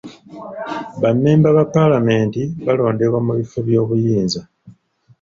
Bammemba 1.01 1.49
ba 1.57 1.63
paalamenti 1.73 2.41
balondebwa 2.65 3.19
mu 3.25 3.33
bifo 3.39 3.57
by'obuyinza. 3.67 4.41